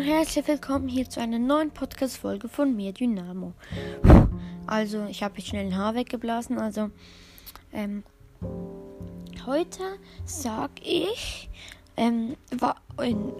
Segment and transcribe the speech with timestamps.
[0.00, 3.52] und herzlich willkommen hier zu einer neuen Podcast-Folge von mir, Dynamo.
[4.66, 6.58] Also, ich habe jetzt schnell ein Haar weggeblasen.
[6.58, 6.90] Also,
[7.70, 8.02] ähm,
[9.44, 9.82] heute
[10.24, 11.50] sag ich,
[11.98, 12.34] ähm,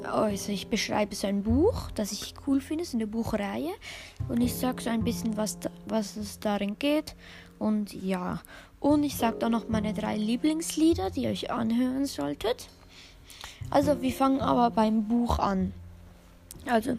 [0.02, 3.72] also ich beschreibe so ein Buch, das ich cool finde, so eine Buchreihe.
[4.28, 7.16] Und ich sag so ein bisschen, was, da, was es darin geht.
[7.58, 8.42] Und ja,
[8.80, 12.68] und ich sag dann noch meine drei Lieblingslieder, die ihr euch anhören solltet.
[13.70, 15.72] Also, wir fangen aber beim Buch an.
[16.66, 16.98] Also,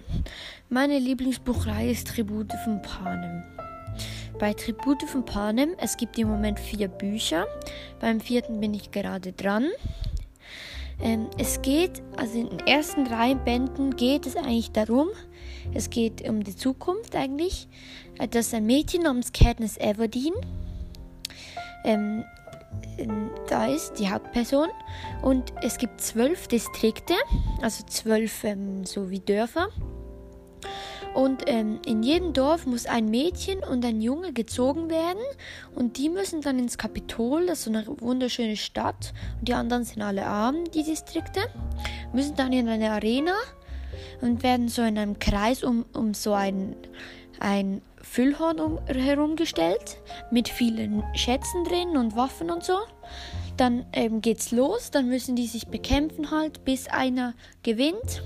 [0.70, 3.44] meine Lieblingsbuchreihe ist Tribute von Panem.
[4.40, 7.46] Bei Tribute von Panem, es gibt im Moment vier Bücher.
[8.00, 9.68] Beim vierten bin ich gerade dran.
[11.02, 15.10] Ähm, es geht, also in den ersten drei Bänden geht es eigentlich darum,
[15.74, 17.68] es geht um die Zukunft eigentlich,
[18.30, 20.34] dass ein Mädchen namens Katniss Everdeen
[21.84, 22.24] ähm,
[23.52, 24.70] da ist die Hauptperson
[25.22, 27.16] und es gibt zwölf Distrikte,
[27.62, 29.68] also zwölf ähm, so wie Dörfer.
[31.14, 35.22] Und ähm, in jedem Dorf muss ein Mädchen und ein Junge gezogen werden
[35.76, 39.84] und die müssen dann ins Kapitol, das ist so eine wunderschöne Stadt und die anderen
[39.84, 41.42] sind alle arm, die Distrikte,
[42.14, 43.34] müssen dann in eine Arena
[44.22, 46.78] und werden so in einem Kreis um, um so ein,
[47.42, 49.98] ein Füllhorn um, herumgestellt
[50.32, 52.78] mit vielen Schätzen drin und Waffen und so.
[53.62, 58.24] Dann ähm, geht's los, dann müssen die sich bekämpfen halt, bis einer gewinnt.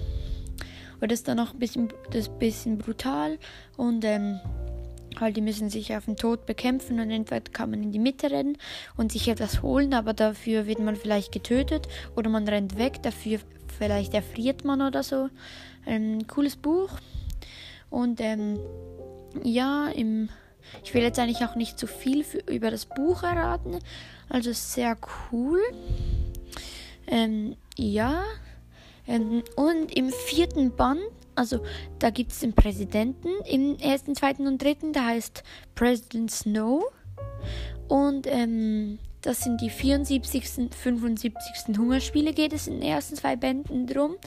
[1.01, 3.37] Und das ist dann auch ein bisschen, das bisschen brutal
[3.75, 4.39] und ähm,
[5.19, 8.31] halt die müssen sich auf den Tod bekämpfen und entweder kann man in die Mitte
[8.31, 8.57] rennen
[8.95, 13.39] und sich etwas holen, aber dafür wird man vielleicht getötet oder man rennt weg, dafür
[13.77, 15.27] vielleicht erfriert man oder so.
[15.85, 16.91] Ein ähm, cooles Buch
[17.89, 18.57] und ähm,
[19.43, 20.29] ja, im,
[20.83, 23.79] ich will jetzt eigentlich auch nicht zu viel für, über das Buch erraten.
[24.29, 24.97] Also sehr
[25.31, 25.59] cool.
[27.07, 28.23] Ähm, ja.
[29.07, 31.01] Ähm, und im vierten Band,
[31.35, 31.59] also
[31.99, 35.43] da gibt es den Präsidenten im ersten, zweiten und dritten, der heißt
[35.75, 36.83] President Snow.
[37.87, 41.77] Und ähm, das sind die 74., 75.
[41.77, 44.17] Hungerspiele, geht es in den ersten zwei Bänden drum.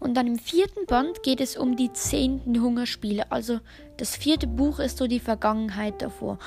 [0.00, 3.30] Und dann im vierten Band geht es um die zehnten Hungerspiele.
[3.30, 3.60] Also
[3.98, 6.38] das vierte Buch ist so die Vergangenheit davor.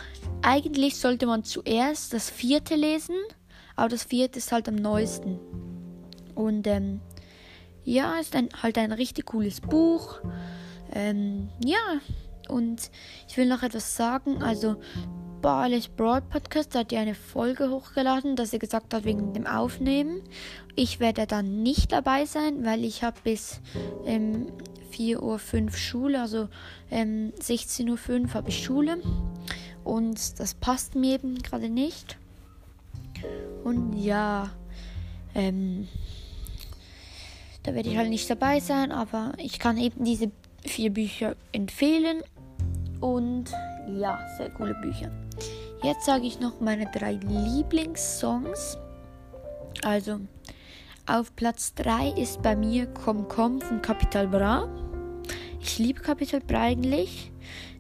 [0.41, 3.16] Eigentlich sollte man zuerst das vierte lesen,
[3.75, 5.39] aber das vierte ist halt am neuesten.
[6.34, 7.00] Und ähm,
[7.85, 10.19] ja, ist ein, halt ein richtig cooles Buch.
[10.91, 12.01] Ähm, ja,
[12.50, 12.91] und
[13.28, 14.44] ich will noch etwas sagen.
[14.44, 14.75] Also
[15.45, 19.45] Barley's Broad Podcast, da hat er eine Folge hochgeladen, dass er gesagt hat, wegen dem
[19.45, 20.23] Aufnehmen.
[20.75, 23.61] Ich werde dann nicht dabei sein, weil ich habe bis
[24.07, 24.47] ähm,
[24.91, 26.50] 4.05 Uhr Schule, also
[26.89, 28.97] ähm, 16.05 Uhr habe ich Schule.
[29.84, 32.17] Und das passt mir eben gerade nicht.
[33.63, 34.50] Und ja,
[35.35, 35.88] ähm,
[37.61, 40.31] da werde ich halt nicht dabei sein, aber ich kann eben diese
[40.63, 42.23] vier Bücher empfehlen.
[43.01, 43.45] Und
[43.88, 45.11] ja, sehr coole Bücher.
[45.83, 48.78] Jetzt sage ich noch meine drei Lieblingssongs.
[49.83, 50.19] Also,
[51.05, 54.67] auf Platz 3 ist bei mir Komm Komm von Capital Bra.
[55.61, 57.31] Ich liebe Capital Bra eigentlich.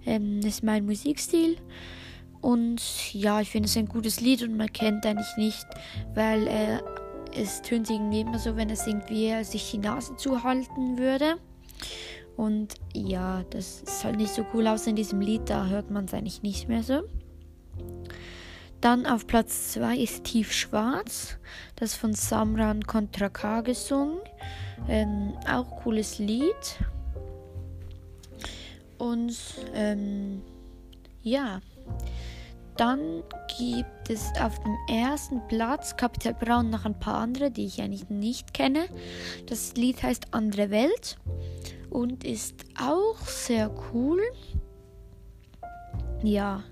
[0.05, 1.57] Ähm, ist mein Musikstil.
[2.41, 5.65] Und ja, ich finde es ein gutes Lied und man kennt eigentlich nicht,
[6.13, 6.79] weil äh,
[7.35, 11.37] es tönt irgendwie immer so, wenn er singt, wie er sich die Nase zuhalten würde.
[12.37, 16.05] Und ja, das ist halt nicht so cool aus in diesem Lied, da hört man
[16.05, 17.03] es eigentlich nicht mehr so.
[18.81, 21.37] Dann auf Platz 2 ist Tief Schwarz,
[21.75, 24.19] das von Samran Contra K gesungen.
[24.87, 26.53] Ähm, auch cooles Lied.
[28.97, 29.35] Und
[29.73, 30.41] ähm,
[31.23, 31.61] ja,
[32.77, 33.23] dann
[33.57, 38.09] gibt es auf dem ersten Platz Kapital Braun noch ein paar andere, die ich eigentlich
[38.09, 38.85] nicht kenne.
[39.47, 41.17] Das Lied heißt Andere Welt
[41.95, 44.21] und ist auch sehr cool.
[46.23, 46.63] Ja.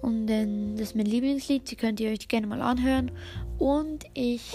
[0.00, 3.10] Und ähm, das ist mein Lieblingslied, die könnt ihr euch gerne mal anhören.
[3.58, 4.54] Und ich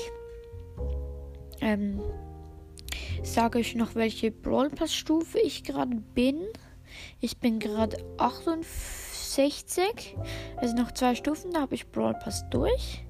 [1.62, 2.02] ähm,
[3.22, 6.42] sage euch noch, welche Brawl Pass Stufe ich gerade bin.
[7.20, 10.18] Ich bin gerade 68.
[10.58, 13.04] Also noch zwei Stufen, da habe ich Brawl Pass durch.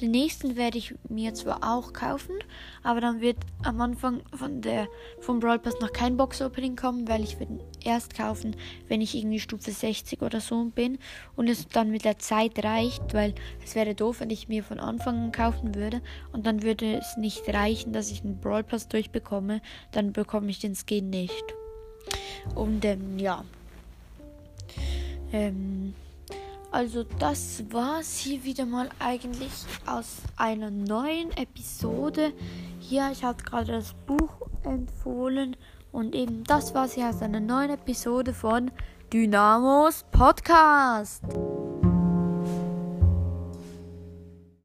[0.00, 2.34] Den nächsten werde ich mir zwar auch kaufen,
[2.82, 4.88] aber dann wird am Anfang von der
[5.20, 8.56] vom Brawl Pass noch kein Box Opening kommen, weil ich würde erst kaufen,
[8.88, 10.98] wenn ich irgendwie Stufe 60 oder so bin
[11.36, 13.34] und es dann mit der Zeit reicht, weil
[13.64, 16.00] es wäre doof, wenn ich mir von Anfang an kaufen würde
[16.32, 19.60] und dann würde es nicht reichen, dass ich einen Brawl Pass durchbekomme,
[19.92, 21.44] dann bekomme ich den Skin nicht.
[22.54, 23.44] Und ähm, ja.
[25.32, 25.94] Ähm,
[26.74, 29.52] also das war's hier wieder mal eigentlich
[29.86, 32.32] aus einer neuen Episode.
[32.80, 35.56] Hier, ich habe gerade das Buch empfohlen
[35.92, 38.72] Und eben das war es ja aus einer neuen Episode von
[39.12, 41.22] Dynamos Podcast.